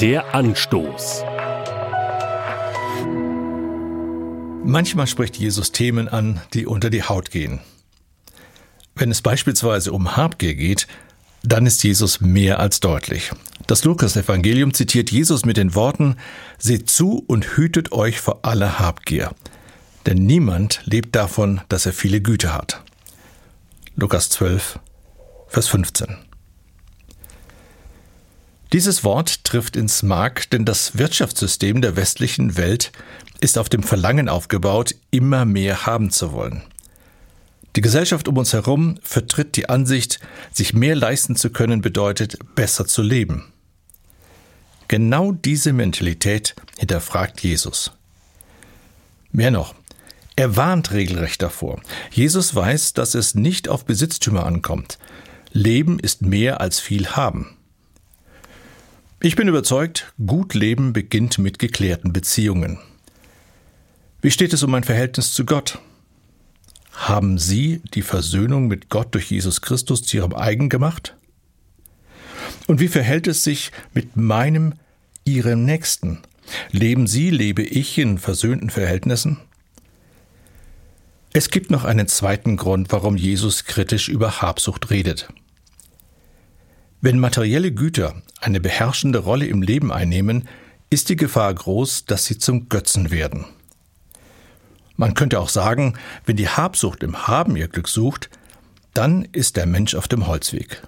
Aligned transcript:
Der 0.00 0.34
Anstoß. 0.34 1.24
Manchmal 4.64 5.06
spricht 5.06 5.36
Jesus 5.36 5.72
Themen 5.72 6.08
an, 6.08 6.40
die 6.54 6.64
unter 6.64 6.88
die 6.88 7.02
Haut 7.02 7.30
gehen. 7.30 7.60
Wenn 8.94 9.10
es 9.10 9.20
beispielsweise 9.20 9.92
um 9.92 10.16
Habgier 10.16 10.54
geht, 10.54 10.86
dann 11.42 11.66
ist 11.66 11.84
Jesus 11.84 12.22
mehr 12.22 12.60
als 12.60 12.80
deutlich. 12.80 13.30
Das 13.66 13.84
Lukas-Evangelium 13.84 14.72
zitiert 14.72 15.10
Jesus 15.10 15.44
mit 15.44 15.58
den 15.58 15.74
Worten: 15.74 16.16
Seht 16.56 16.88
zu 16.88 17.22
und 17.26 17.58
hütet 17.58 17.92
euch 17.92 18.22
vor 18.22 18.38
aller 18.40 18.78
Habgier. 18.78 19.32
Denn 20.06 20.24
niemand 20.24 20.80
lebt 20.86 21.14
davon, 21.14 21.60
dass 21.68 21.84
er 21.84 21.92
viele 21.92 22.22
Güter 22.22 22.54
hat. 22.54 22.82
Lukas 23.96 24.30
12, 24.30 24.78
Vers 25.48 25.68
15. 25.68 26.29
Dieses 28.72 29.02
Wort 29.02 29.44
trifft 29.44 29.76
ins 29.76 30.04
Mark, 30.04 30.48
denn 30.50 30.64
das 30.64 30.96
Wirtschaftssystem 30.96 31.82
der 31.82 31.96
westlichen 31.96 32.56
Welt 32.56 32.92
ist 33.40 33.58
auf 33.58 33.68
dem 33.68 33.82
Verlangen 33.82 34.28
aufgebaut, 34.28 34.94
immer 35.10 35.44
mehr 35.44 35.86
haben 35.86 36.10
zu 36.10 36.32
wollen. 36.32 36.62
Die 37.74 37.80
Gesellschaft 37.80 38.28
um 38.28 38.36
uns 38.36 38.52
herum 38.52 38.98
vertritt 39.02 39.56
die 39.56 39.68
Ansicht, 39.68 40.20
sich 40.52 40.72
mehr 40.72 40.94
leisten 40.94 41.34
zu 41.34 41.50
können 41.50 41.80
bedeutet, 41.80 42.38
besser 42.54 42.86
zu 42.86 43.02
leben. 43.02 43.52
Genau 44.86 45.32
diese 45.32 45.72
Mentalität 45.72 46.54
hinterfragt 46.78 47.40
Jesus. 47.42 47.92
Mehr 49.32 49.50
noch, 49.50 49.74
er 50.36 50.56
warnt 50.56 50.92
regelrecht 50.92 51.42
davor. 51.42 51.80
Jesus 52.10 52.54
weiß, 52.54 52.92
dass 52.94 53.14
es 53.14 53.34
nicht 53.34 53.68
auf 53.68 53.84
Besitztümer 53.84 54.46
ankommt. 54.46 54.98
Leben 55.52 55.98
ist 55.98 56.22
mehr 56.22 56.60
als 56.60 56.80
viel 56.80 57.08
haben. 57.10 57.56
Ich 59.22 59.36
bin 59.36 59.48
überzeugt, 59.48 60.14
gut 60.24 60.54
Leben 60.54 60.94
beginnt 60.94 61.36
mit 61.36 61.58
geklärten 61.58 62.10
Beziehungen. 62.10 62.78
Wie 64.22 64.30
steht 64.30 64.54
es 64.54 64.62
um 64.62 64.70
mein 64.70 64.82
Verhältnis 64.82 65.34
zu 65.34 65.44
Gott? 65.44 65.78
Haben 66.94 67.36
Sie 67.36 67.82
die 67.92 68.00
Versöhnung 68.00 68.66
mit 68.66 68.88
Gott 68.88 69.14
durch 69.14 69.30
Jesus 69.30 69.60
Christus 69.60 70.04
zu 70.04 70.16
Ihrem 70.16 70.34
eigen 70.34 70.70
gemacht? 70.70 71.16
Und 72.66 72.80
wie 72.80 72.88
verhält 72.88 73.26
es 73.26 73.44
sich 73.44 73.72
mit 73.92 74.16
meinem, 74.16 74.72
Ihrem 75.26 75.66
Nächsten? 75.66 76.20
Leben 76.70 77.06
Sie, 77.06 77.28
lebe 77.28 77.62
ich 77.62 77.98
in 77.98 78.16
versöhnten 78.16 78.70
Verhältnissen? 78.70 79.36
Es 81.34 81.50
gibt 81.50 81.70
noch 81.70 81.84
einen 81.84 82.08
zweiten 82.08 82.56
Grund, 82.56 82.90
warum 82.90 83.18
Jesus 83.18 83.66
kritisch 83.66 84.08
über 84.08 84.40
Habsucht 84.40 84.88
redet. 84.88 85.28
Wenn 87.02 87.18
materielle 87.18 87.72
Güter 87.72 88.14
eine 88.40 88.60
beherrschende 88.60 89.20
Rolle 89.20 89.46
im 89.46 89.62
Leben 89.62 89.90
einnehmen, 89.90 90.46
ist 90.90 91.08
die 91.08 91.16
Gefahr 91.16 91.54
groß, 91.54 92.04
dass 92.04 92.26
sie 92.26 92.36
zum 92.36 92.68
Götzen 92.68 93.10
werden. 93.10 93.46
Man 94.96 95.14
könnte 95.14 95.40
auch 95.40 95.48
sagen, 95.48 95.94
wenn 96.26 96.36
die 96.36 96.48
Habsucht 96.48 97.02
im 97.02 97.26
Haben 97.26 97.56
ihr 97.56 97.68
Glück 97.68 97.88
sucht, 97.88 98.28
dann 98.92 99.26
ist 99.32 99.56
der 99.56 99.64
Mensch 99.64 99.94
auf 99.94 100.08
dem 100.08 100.26
Holzweg. 100.26 100.82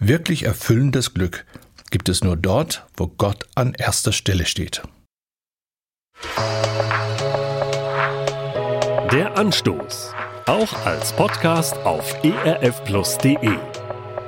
Wirklich 0.00 0.44
erfüllendes 0.44 1.14
Glück 1.14 1.44
gibt 1.90 2.08
es 2.08 2.24
nur 2.24 2.36
dort, 2.36 2.84
wo 2.96 3.06
Gott 3.06 3.46
an 3.54 3.74
erster 3.74 4.12
Stelle 4.12 4.46
steht. 4.46 4.82
Der 9.12 9.36
Anstoß, 9.36 10.12
auch 10.46 10.72
als 10.84 11.12
Podcast 11.12 11.76
auf 11.78 12.16
erfplus.de. 12.24 13.58